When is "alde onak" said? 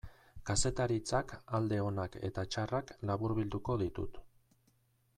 1.59-2.19